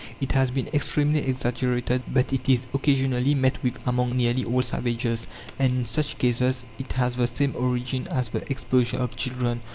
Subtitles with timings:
[0.19, 5.27] It has been extremely exaggerated, but it is occasionally met with among nearly all savages;
[5.59, 9.61] and in such cases it has the same origin as the exposure of children.